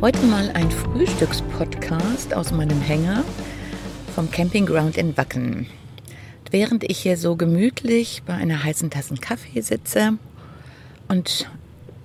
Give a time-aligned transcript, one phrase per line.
[0.00, 3.24] Heute mal ein Frühstückspodcast aus meinem Hänger
[4.14, 5.66] vom Campingground in Wacken.
[6.52, 10.12] Während ich hier so gemütlich bei einer heißen Tasse Kaffee sitze
[11.08, 11.50] und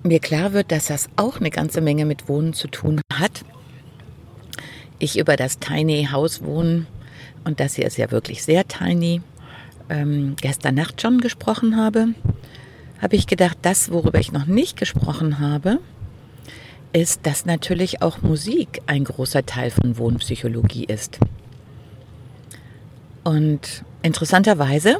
[0.02, 3.44] mir klar wird, dass das auch eine ganze Menge mit Wohnen zu tun hat,
[4.98, 6.88] ich über das Tiny House wohnen
[7.44, 9.22] und das hier ist ja wirklich sehr tiny,
[9.88, 12.08] ähm, gestern Nacht schon gesprochen habe,
[13.00, 15.78] habe ich gedacht, das, worüber ich noch nicht gesprochen habe,
[16.94, 21.18] ist, dass natürlich auch Musik ein großer Teil von Wohnpsychologie ist.
[23.24, 24.98] Und interessanterweise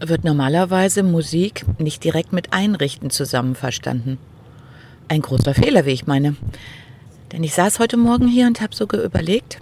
[0.00, 4.18] wird normalerweise Musik nicht direkt mit Einrichten zusammen verstanden.
[5.08, 6.36] Ein großer Fehler, wie ich meine.
[7.32, 9.58] Denn ich saß heute Morgen hier und habe sogar überlegt,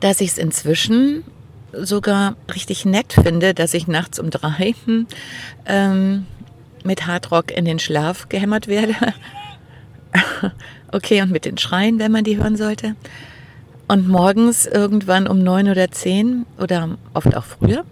[0.00, 1.22] dass ich es inzwischen
[1.72, 4.74] sogar richtig nett finde, dass ich nachts um drei
[5.66, 6.26] ähm,
[6.84, 8.94] mit Hardrock in den Schlaf gehämmert werde.
[10.92, 12.96] okay, und mit den Schreien, wenn man die hören sollte.
[13.88, 17.84] Und morgens irgendwann um neun oder zehn oder oft auch früher,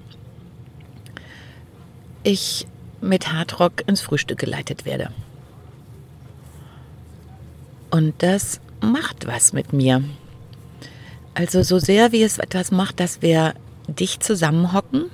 [2.22, 2.66] ich
[3.00, 5.10] mit Hardrock ins Frühstück geleitet werde.
[7.90, 10.02] Und das macht was mit mir.
[11.34, 13.54] Also so sehr wie es etwas macht, dass wir
[13.86, 15.06] dicht zusammenhocken,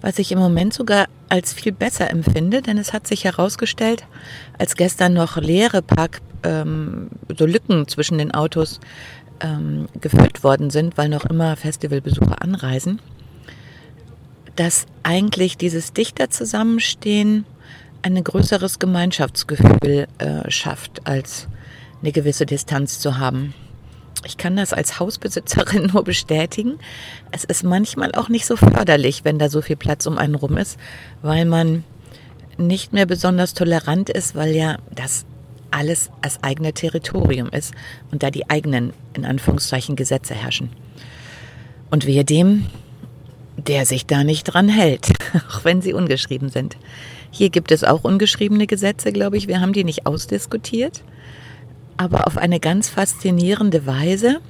[0.00, 4.06] was ich im Moment sogar als viel besser empfinde, denn es hat sich herausgestellt,
[4.58, 8.80] als gestern noch leere Park, ähm, so Lücken zwischen den Autos
[9.40, 13.00] ähm, gefüllt worden sind, weil noch immer Festivalbesucher anreisen,
[14.54, 17.44] dass eigentlich dieses dichter Zusammenstehen
[18.02, 21.48] ein größeres Gemeinschaftsgefühl äh, schafft, als
[22.00, 23.54] eine gewisse Distanz zu haben.
[24.26, 26.78] Ich kann das als Hausbesitzerin nur bestätigen.
[27.30, 30.56] Es ist manchmal auch nicht so förderlich, wenn da so viel Platz um einen rum
[30.56, 30.78] ist,
[31.22, 31.84] weil man
[32.58, 35.26] nicht mehr besonders tolerant ist, weil ja das
[35.70, 37.74] alles das eigene Territorium ist
[38.10, 40.70] und da die eigenen, in Anführungszeichen, Gesetze herrschen.
[41.90, 42.66] Und wehe dem,
[43.56, 45.08] der sich da nicht dran hält,
[45.50, 46.76] auch wenn sie ungeschrieben sind.
[47.30, 49.48] Hier gibt es auch ungeschriebene Gesetze, glaube ich.
[49.48, 51.02] Wir haben die nicht ausdiskutiert,
[51.96, 54.40] aber auf eine ganz faszinierende Weise.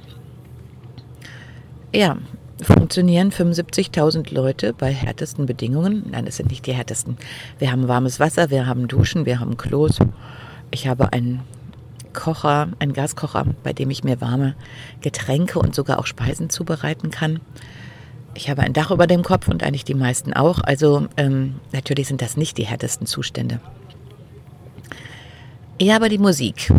[1.93, 2.17] Ja,
[2.61, 6.05] funktionieren 75.000 Leute bei härtesten Bedingungen.
[6.11, 7.17] Nein, es sind nicht die härtesten.
[7.59, 9.99] Wir haben warmes Wasser, wir haben Duschen, wir haben Klos.
[10.71, 11.41] Ich habe einen
[12.13, 14.55] Kocher, einen Gaskocher, bei dem ich mir warme
[15.01, 17.39] Getränke und sogar auch Speisen zubereiten kann.
[18.33, 20.59] Ich habe ein Dach über dem Kopf und eigentlich die meisten auch.
[20.59, 23.59] Also ähm, natürlich sind das nicht die härtesten Zustände.
[25.79, 26.73] Ja, aber die Musik.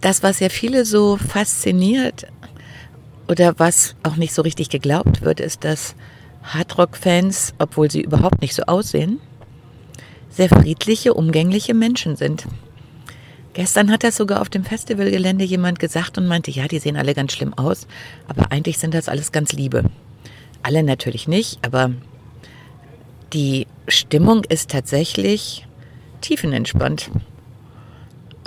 [0.00, 2.26] Das, was ja viele so fasziniert
[3.28, 5.94] oder was auch nicht so richtig geglaubt wird, ist, dass
[6.44, 9.20] Hardrock-Fans, obwohl sie überhaupt nicht so aussehen,
[10.30, 12.46] sehr friedliche, umgängliche Menschen sind.
[13.52, 17.14] Gestern hat das sogar auf dem Festivalgelände jemand gesagt und meinte, ja, die sehen alle
[17.14, 17.86] ganz schlimm aus,
[18.28, 19.84] aber eigentlich sind das alles ganz liebe.
[20.62, 21.90] Alle natürlich nicht, aber
[23.34, 25.66] die Stimmung ist tatsächlich
[26.22, 27.10] tiefenentspannt.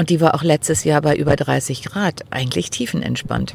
[0.01, 3.53] Und die war auch letztes Jahr bei über 30 Grad, eigentlich tiefenentspannt.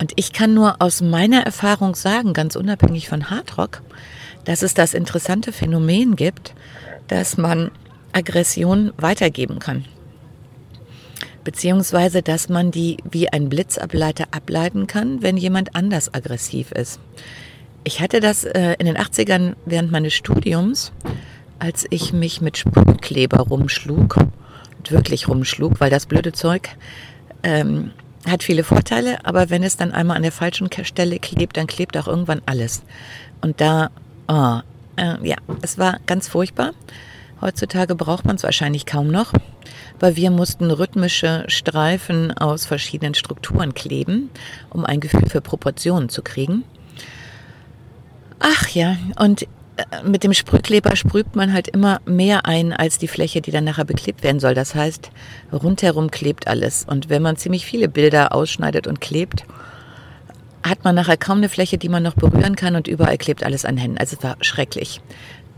[0.00, 3.82] Und ich kann nur aus meiner Erfahrung sagen, ganz unabhängig von Hardrock,
[4.44, 6.54] dass es das interessante Phänomen gibt,
[7.08, 7.72] dass man
[8.12, 9.86] Aggression weitergeben kann.
[11.42, 17.00] Beziehungsweise, dass man die wie ein Blitzableiter ableiten kann, wenn jemand anders aggressiv ist.
[17.82, 20.92] Ich hatte das äh, in den 80ern während meines Studiums,
[21.58, 24.14] als ich mich mit Sprühkleber rumschlug,
[24.90, 26.70] wirklich rumschlug, weil das blöde Zeug
[27.42, 27.92] ähm,
[28.28, 31.96] hat viele Vorteile, aber wenn es dann einmal an der falschen Stelle klebt, dann klebt
[31.96, 32.82] auch irgendwann alles.
[33.40, 33.90] Und da,
[34.28, 34.60] oh,
[34.96, 36.72] äh, ja, es war ganz furchtbar.
[37.40, 39.32] Heutzutage braucht man es wahrscheinlich kaum noch,
[39.98, 44.28] weil wir mussten rhythmische Streifen aus verschiedenen Strukturen kleben,
[44.68, 46.64] um ein Gefühl für Proportionen zu kriegen.
[48.38, 49.46] Ach ja, und
[50.04, 53.84] mit dem Sprühkleber sprüht man halt immer mehr ein als die Fläche, die dann nachher
[53.84, 54.54] beklebt werden soll.
[54.54, 55.10] Das heißt,
[55.52, 56.84] rundherum klebt alles.
[56.88, 59.44] Und wenn man ziemlich viele Bilder ausschneidet und klebt,
[60.62, 63.64] hat man nachher kaum eine Fläche, die man noch berühren kann und überall klebt alles
[63.64, 63.98] an Händen.
[63.98, 65.00] Also es war schrecklich.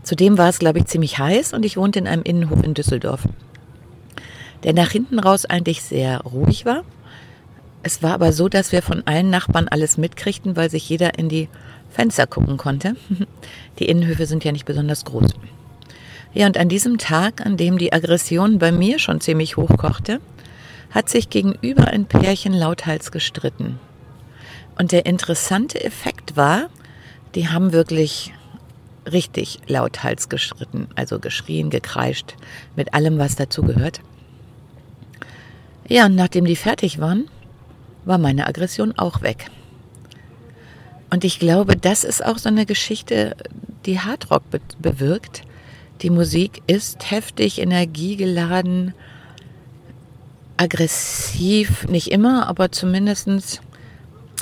[0.03, 3.21] Zudem war es, glaube ich, ziemlich heiß und ich wohnte in einem Innenhof in Düsseldorf,
[4.63, 6.83] der nach hinten raus eigentlich sehr ruhig war.
[7.83, 11.27] Es war aber so, dass wir von allen Nachbarn alles mitkriegten, weil sich jeder in
[11.27, 11.49] die
[11.93, 12.95] Fenster gucken konnte.
[13.79, 15.31] Die Innenhöfe sind ja nicht besonders groß.
[16.33, 20.19] Ja, und an diesem Tag, an dem die Aggression bei mir schon ziemlich hochkochte,
[20.89, 23.79] hat sich gegenüber ein Pärchen lauthals gestritten.
[24.77, 26.69] Und der interessante Effekt war,
[27.35, 28.33] die haben wirklich
[29.11, 32.35] richtig lauthals gestritten, also geschrien, gekreischt,
[32.75, 34.01] mit allem, was dazugehört.
[35.87, 37.29] Ja, und nachdem die fertig waren,
[38.05, 39.51] war meine Aggression auch weg.
[41.13, 43.35] Und ich glaube, das ist auch so eine Geschichte,
[43.85, 45.43] die Hardrock be bewirkt.
[46.01, 48.95] Die Musik ist heftig, energiegeladen,
[50.57, 53.61] aggressiv, nicht immer, aber zumindestens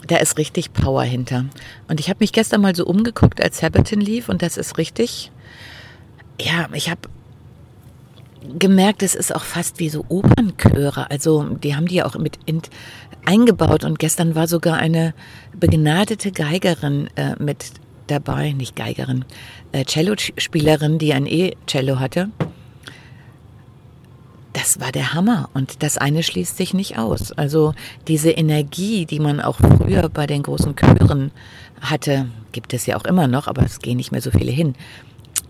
[0.08, 1.44] da ist richtig Power hinter.
[1.90, 5.30] Und ich habe mich gestern mal so umgeguckt, als Sabaton lief und das ist richtig,
[6.40, 7.02] ja, ich habe
[8.58, 11.10] gemerkt, es ist auch fast wie so Opernchöre.
[11.10, 12.62] Also die haben die ja auch mit in,
[13.26, 15.14] eingebaut und gestern war sogar eine
[15.58, 17.72] begnadete Geigerin äh, mit
[18.08, 19.26] dabei, nicht Geigerin,
[19.72, 22.30] äh, Cello-Spielerin, die ein E-Cello hatte.
[24.54, 27.32] Das war der Hammer und das eine schließt sich nicht aus.
[27.32, 27.74] Also
[28.08, 31.32] diese Energie, die man auch früher bei den großen Chören
[31.80, 34.76] hatte, gibt es ja auch immer noch, aber es gehen nicht mehr so viele hin,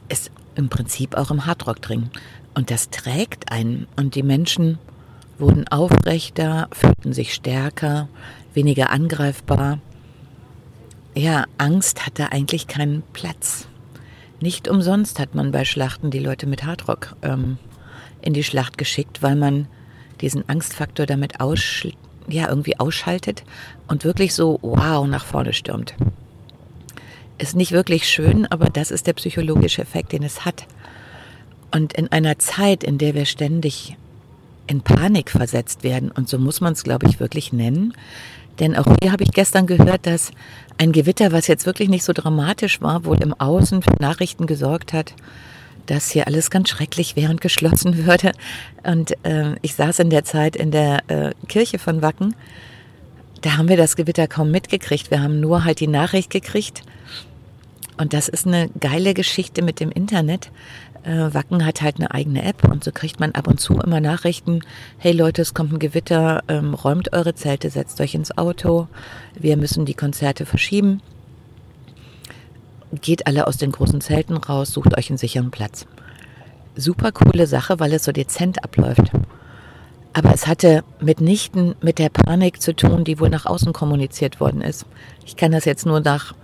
[0.07, 2.09] ist im Prinzip auch im Hardrock drin.
[2.53, 4.77] Und das trägt einen und die Menschen
[5.37, 8.07] wurden aufrechter, fühlten sich stärker,
[8.53, 9.79] weniger angreifbar.
[11.15, 13.67] Ja, Angst hatte eigentlich keinen Platz.
[14.39, 17.57] Nicht umsonst hat man bei Schlachten die Leute mit Hardrock ähm,
[18.21, 19.67] in die Schlacht geschickt, weil man
[20.21, 21.85] diesen Angstfaktor damit aus,
[22.27, 23.43] ja, irgendwie ausschaltet
[23.87, 25.95] und wirklich so wow nach vorne stürmt.
[27.41, 30.67] Ist nicht wirklich schön, aber das ist der psychologische Effekt, den es hat.
[31.71, 33.97] Und in einer Zeit, in der wir ständig
[34.67, 36.11] in Panik versetzt werden.
[36.11, 37.95] Und so muss man es, glaube ich, wirklich nennen.
[38.59, 40.29] Denn auch hier habe ich gestern gehört, dass
[40.77, 44.93] ein Gewitter, was jetzt wirklich nicht so dramatisch war, wohl im Außen für Nachrichten gesorgt
[44.93, 45.15] hat,
[45.87, 48.33] dass hier alles ganz schrecklich wäre und geschlossen würde.
[48.83, 52.35] Und äh, ich saß in der Zeit in der äh, Kirche von Wacken.
[53.41, 55.09] Da haben wir das Gewitter kaum mitgekriegt.
[55.09, 56.83] Wir haben nur halt die Nachricht gekriegt.
[57.97, 60.51] Und das ist eine geile Geschichte mit dem Internet,
[61.03, 63.99] äh, Wacken hat halt eine eigene App und so kriegt man ab und zu immer
[63.99, 64.61] Nachrichten,
[64.97, 68.87] hey Leute, es kommt ein Gewitter, ähm, räumt eure Zelte, setzt euch ins Auto,
[69.33, 71.01] wir müssen die Konzerte verschieben.
[73.01, 75.87] Geht alle aus den großen Zelten raus, sucht euch einen sicheren Platz.
[76.75, 79.11] Super coole Sache, weil es so dezent abläuft.
[80.13, 84.61] Aber es hatte mitnichten mit der Panik zu tun, die wohl nach außen kommuniziert worden
[84.61, 84.85] ist.
[85.25, 86.35] Ich kann das jetzt nur nach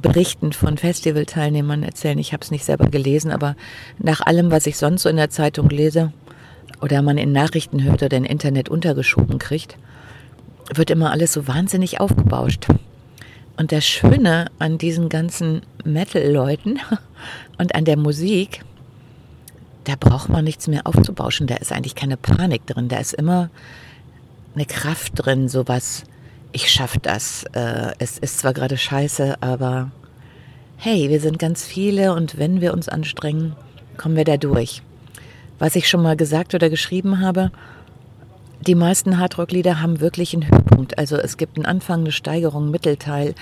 [0.00, 2.18] Berichten von Festivalteilnehmern erzählen.
[2.18, 3.56] Ich habe es nicht selber gelesen, aber
[3.98, 6.12] nach allem, was ich sonst so in der Zeitung lese
[6.80, 9.76] oder man in Nachrichten hört oder im Internet untergeschoben kriegt,
[10.74, 12.68] wird immer alles so wahnsinnig aufgebauscht.
[13.56, 16.80] Und das Schöne an diesen ganzen Metal-Leuten
[17.58, 18.64] und an der Musik,
[19.84, 21.46] da braucht man nichts mehr aufzubauschen.
[21.46, 22.88] Da ist eigentlich keine Panik drin.
[22.88, 23.50] Da ist immer
[24.54, 26.04] eine Kraft drin, sowas
[26.52, 27.44] ich schaffe das.
[27.52, 29.90] Äh, es ist zwar gerade scheiße, aber
[30.76, 33.56] hey, wir sind ganz viele und wenn wir uns anstrengen,
[33.96, 34.82] kommen wir da durch.
[35.58, 37.50] Was ich schon mal gesagt oder geschrieben habe,
[38.66, 40.98] die meisten Hardrock-Lieder haben wirklich einen Höhepunkt.
[40.98, 43.34] Also es gibt einen Anfang, eine Steigerung, Mittelteil,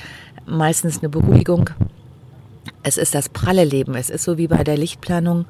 [0.47, 1.71] meistens eine Beruhigung.
[2.83, 3.95] Es ist das pralle Leben.
[3.95, 5.45] Es ist so wie bei der Lichtplanung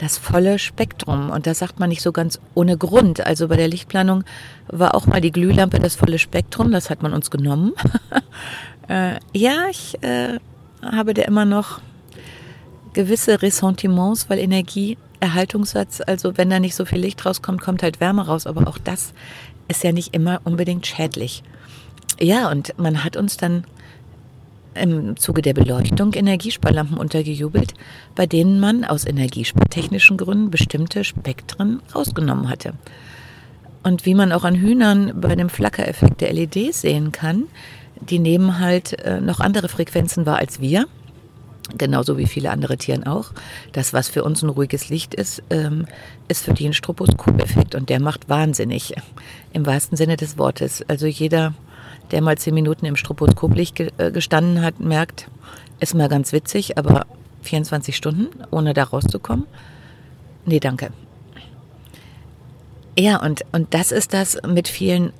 [0.00, 1.30] das volle Spektrum.
[1.30, 3.24] Und das sagt man nicht so ganz ohne Grund.
[3.24, 4.24] Also bei der Lichtplanung
[4.66, 6.72] war auch mal die Glühlampe das volle Spektrum.
[6.72, 7.72] Das hat man uns genommen.
[8.88, 10.38] äh, ja, ich äh,
[10.82, 11.80] habe da immer noch
[12.94, 18.26] gewisse Ressentiments, weil Energieerhaltungssatz, also wenn da nicht so viel Licht rauskommt, kommt halt Wärme
[18.26, 18.46] raus.
[18.46, 19.12] Aber auch das
[19.68, 21.42] ist ja nicht immer unbedingt schädlich.
[22.18, 23.64] Ja, und man hat uns dann
[24.74, 27.74] im Zuge der Beleuchtung Energiesparlampen untergejubelt,
[28.14, 32.74] bei denen man aus energiespartechnischen Gründen bestimmte Spektren rausgenommen hatte.
[33.82, 37.44] Und wie man auch an Hühnern bei dem Flackereffekt der LEDs sehen kann,
[38.00, 40.86] die nehmen halt äh, noch andere Frequenzen wahr als wir.
[41.76, 43.32] genauso wie viele andere Tieren auch.
[43.72, 45.86] Das, was für uns ein ruhiges Licht ist, ähm,
[46.28, 48.94] ist für die ein Stroboskopeffekt und der macht wahnsinnig,
[49.52, 50.84] im wahrsten Sinne des Wortes.
[50.88, 51.54] Also jeder,
[52.10, 55.28] der mal zehn Minuten im Stroboskoplicht ge äh, gestanden hat, merkt,
[55.80, 57.06] ist mal ganz witzig, aber
[57.42, 59.46] 24 Stunden, ohne da rauszukommen,
[60.44, 60.90] nee, danke.
[62.98, 65.12] Ja, und, und das ist das mit vielen,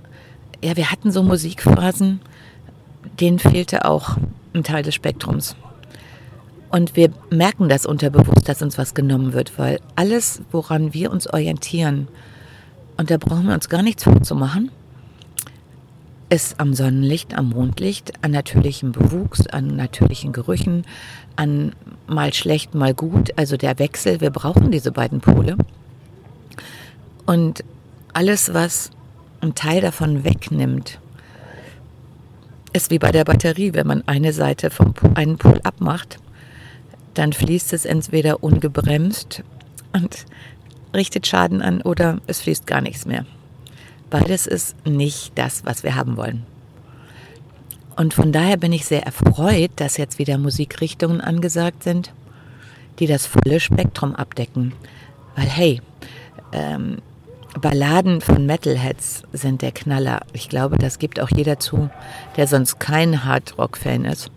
[0.62, 2.20] ja, wir hatten so Musikphasen,
[3.20, 4.16] denen fehlte auch
[4.52, 5.56] ein Teil des Spektrums.
[6.70, 11.26] Und wir merken das unterbewusst, dass uns was genommen wird, weil alles, woran wir uns
[11.26, 12.08] orientieren,
[12.96, 14.70] und da brauchen wir uns gar nichts vorzumachen,
[16.30, 20.84] ist am Sonnenlicht, am Mondlicht, an natürlichem Bewuchs, an natürlichen Gerüchen,
[21.36, 21.72] an
[22.06, 24.20] mal schlecht, mal gut, also der Wechsel.
[24.20, 25.56] Wir brauchen diese beiden Pole.
[27.26, 27.64] Und
[28.12, 28.90] alles, was
[29.40, 31.00] einen Teil davon wegnimmt,
[32.72, 36.18] ist wie bei der Batterie, wenn man eine Seite vom einen Pol abmacht,
[37.14, 39.42] dann fließt es entweder ungebremst
[39.92, 40.26] und
[40.94, 43.26] richtet Schaden an oder es fließt gar nichts mehr.
[44.10, 46.44] Beides ist nicht das, was wir haben wollen.
[47.96, 52.12] Und von daher bin ich sehr erfreut, dass jetzt wieder Musikrichtungen angesagt sind,
[52.98, 54.72] die das volle Spektrum abdecken.
[55.36, 55.82] Weil hey,
[56.52, 56.98] ähm,
[57.60, 60.20] Balladen von Metalheads sind der Knaller.
[60.32, 61.90] Ich glaube, das gibt auch jeder zu,
[62.36, 64.30] der sonst kein Hardrock-Fan ist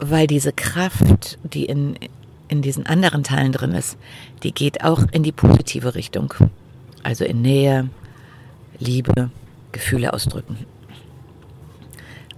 [0.00, 1.96] weil diese Kraft, die in,
[2.48, 3.96] in diesen anderen Teilen drin ist,
[4.42, 6.34] die geht auch in die positive Richtung.
[7.02, 7.88] Also in Nähe,
[8.78, 9.30] Liebe,
[9.72, 10.66] Gefühle ausdrücken.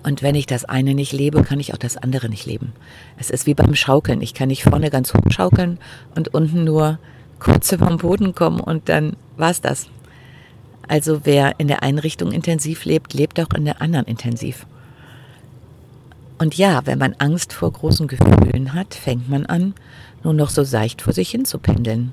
[0.03, 2.73] Und wenn ich das eine nicht lebe, kann ich auch das andere nicht leben.
[3.19, 4.21] Es ist wie beim Schaukeln.
[4.21, 5.79] Ich kann nicht vorne ganz hoch schaukeln
[6.17, 6.99] und unten nur
[7.39, 9.89] kurz über den Boden kommen und dann war's das.
[10.89, 14.67] Also wer in der einen Richtung intensiv lebt, lebt auch in der anderen intensiv.
[16.39, 19.75] Und ja, wenn man Angst vor großen Gefühlen hat, fängt man an,
[20.25, 22.13] nur noch so seicht vor sich hin zu pendeln.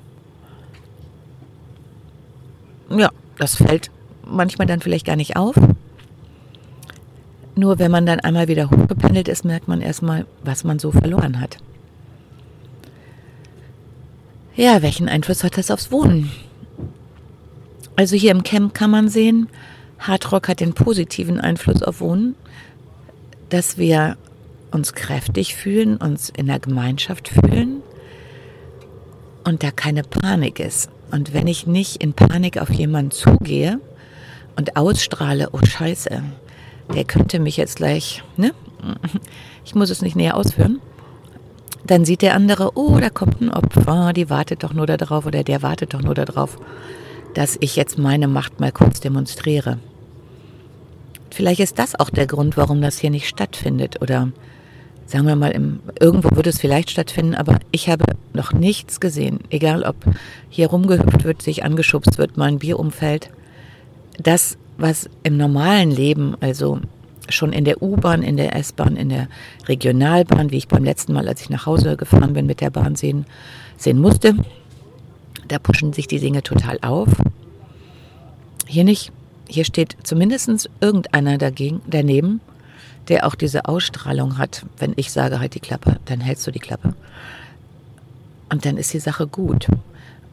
[2.90, 3.90] Ja, das fällt
[4.24, 5.54] manchmal dann vielleicht gar nicht auf.
[7.54, 11.40] Nur wenn man dann einmal wieder hochgependelt ist, merkt man erstmal, was man so verloren
[11.40, 11.58] hat.
[14.56, 16.30] Ja, welchen Einfluss hat das aufs Wohnen?
[17.96, 19.48] Also hier im Camp kann man sehen,
[19.98, 22.34] Hardrock hat den positiven Einfluss auf Wohnen
[23.50, 24.16] dass wir
[24.70, 27.82] uns kräftig fühlen, uns in der Gemeinschaft fühlen
[29.44, 30.88] und da keine Panik ist.
[31.10, 33.80] Und wenn ich nicht in Panik auf jemanden zugehe
[34.56, 36.22] und ausstrahle, oh Scheiße,
[36.94, 38.52] der könnte mich jetzt gleich, ne?
[39.64, 40.80] Ich muss es nicht näher ausführen.
[41.84, 45.44] Dann sieht der andere, oh, da kommt ein Opfer, die wartet doch nur darauf oder
[45.44, 46.56] der wartet doch nur darauf,
[47.34, 49.78] dass ich jetzt meine Macht mal kurz demonstriere.
[51.30, 54.02] Vielleicht ist das auch der Grund, warum das hier nicht stattfindet.
[54.02, 54.32] Oder
[55.10, 59.40] sagen wir mal, im, irgendwo würde es vielleicht stattfinden, aber ich habe noch nichts gesehen.
[59.50, 59.96] Egal, ob
[60.48, 63.30] hier rumgehüpft wird, sich angeschubst wird, mal ein Bier umfällt.
[64.22, 66.78] Das, was im normalen Leben, also
[67.28, 69.28] schon in der U-Bahn, in der S-Bahn, in der
[69.66, 72.94] Regionalbahn, wie ich beim letzten Mal, als ich nach Hause gefahren bin, mit der Bahn
[72.94, 73.26] sehen,
[73.76, 74.36] sehen musste,
[75.48, 77.08] da pushen sich die Dinge total auf.
[78.66, 79.10] Hier nicht.
[79.48, 82.40] Hier steht zumindest irgendeiner dagegen, daneben,
[83.08, 84.64] der auch diese Ausstrahlung hat.
[84.78, 86.94] Wenn ich sage, halt die Klappe, dann hältst du die Klappe.
[88.48, 89.68] Und dann ist die Sache gut.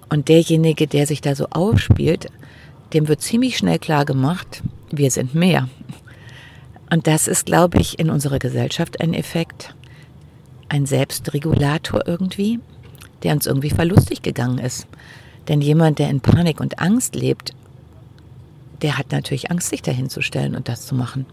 [0.10, 2.28] Und derjenige, der sich da so aufspielt,
[2.94, 5.70] dem wird ziemlich schnell klar gemacht, wir sind mehr.
[6.90, 9.76] Und das ist, glaube ich, in unserer Gesellschaft ein Effekt,
[10.70, 12.60] ein Selbstregulator irgendwie,
[13.24, 14.88] der uns irgendwie verlustig gegangen ist.
[15.48, 17.54] Denn jemand, der in Panik und Angst lebt,
[18.82, 21.26] der hat natürlich Angst, sich dahin zu stellen und das zu machen.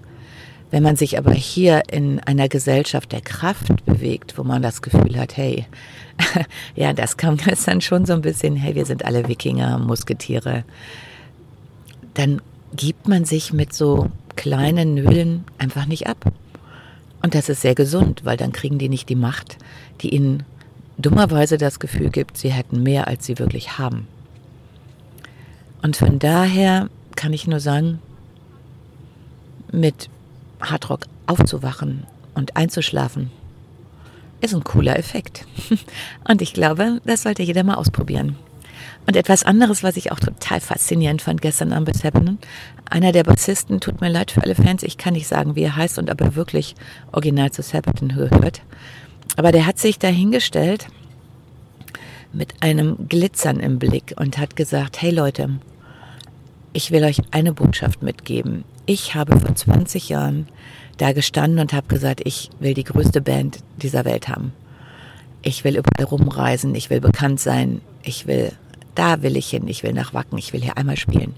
[0.70, 5.18] Wenn man sich aber hier in einer Gesellschaft der Kraft bewegt, wo man das Gefühl
[5.18, 5.66] hat, hey,
[6.74, 10.64] ja, das kam dann schon so ein bisschen, hey, wir sind alle Wikinger, Musketiere,
[12.14, 12.40] dann
[12.74, 16.32] gibt man sich mit so kleinen Nölen einfach nicht ab.
[17.22, 19.56] Und das ist sehr gesund, weil dann kriegen die nicht die Macht,
[20.00, 20.42] die ihnen
[20.98, 24.06] dummerweise das Gefühl gibt, sie hätten mehr, als sie wirklich haben.
[25.82, 28.00] Und von daher kann ich nur sagen,
[29.72, 30.08] mit
[30.70, 33.30] Hardrock aufzuwachen und einzuschlafen,
[34.40, 35.46] ist ein cooler Effekt.
[36.28, 38.36] Und ich glaube, das sollte jeder mal ausprobieren.
[39.06, 42.38] Und etwas anderes, was ich auch total faszinierend fand gestern am Seven,
[42.88, 45.76] einer der Bassisten, tut mir leid für alle Fans, ich kann nicht sagen, wie er
[45.76, 46.74] heißt und ob er wirklich
[47.12, 48.62] original zu Sabaton gehört,
[49.36, 50.86] aber der hat sich dahingestellt
[52.32, 55.50] mit einem Glitzern im Blick und hat gesagt, hey Leute,
[56.72, 58.64] ich will euch eine Botschaft mitgeben.
[58.86, 60.46] Ich habe vor 20 Jahren
[60.98, 64.52] da gestanden und habe gesagt, ich will die größte Band dieser Welt haben.
[65.42, 68.52] Ich will überall rumreisen, ich will bekannt sein, ich will,
[68.94, 71.34] da will ich hin, ich will nach Wacken, ich will hier einmal spielen.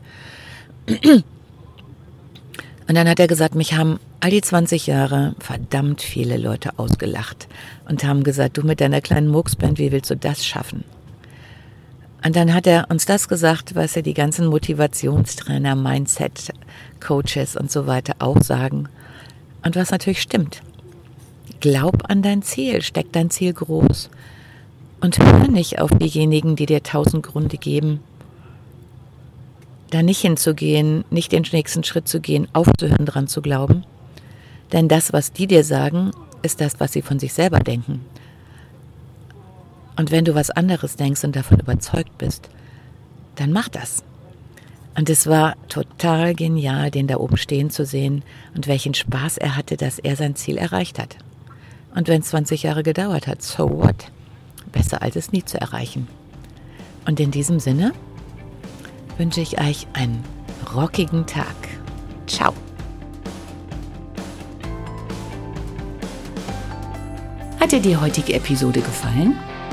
[2.88, 7.48] Und dann hat er gesagt, mich haben all die 20 Jahre verdammt viele Leute ausgelacht
[7.88, 10.84] und haben gesagt, du mit deiner kleinen Murksband, wie willst du das schaffen?
[12.26, 16.52] Und dann hat er uns das gesagt, was ja die ganzen Motivationstrainer, Mindset,
[16.98, 18.88] Coaches und so weiter auch sagen.
[19.64, 20.60] Und was natürlich stimmt.
[21.60, 24.10] Glaub an dein Ziel, steck dein Ziel groß.
[25.00, 28.00] Und hör nicht auf diejenigen, die dir tausend Gründe geben,
[29.90, 33.84] da nicht hinzugehen, nicht den nächsten Schritt zu gehen, aufzuhören, dran zu glauben.
[34.72, 36.10] Denn das, was die dir sagen,
[36.42, 38.04] ist das, was sie von sich selber denken.
[39.96, 42.50] Und wenn du was anderes denkst und davon überzeugt bist,
[43.36, 44.04] dann mach das.
[44.96, 48.22] Und es war total genial, den da oben stehen zu sehen
[48.54, 51.16] und welchen Spaß er hatte, dass er sein Ziel erreicht hat.
[51.94, 54.10] Und wenn es 20 Jahre gedauert hat, so what?
[54.72, 56.08] Besser als es nie zu erreichen.
[57.06, 57.92] Und in diesem Sinne
[59.16, 60.22] wünsche ich euch einen
[60.74, 61.54] rockigen Tag.
[62.26, 62.52] Ciao.
[67.60, 69.36] Hat dir die heutige Episode gefallen?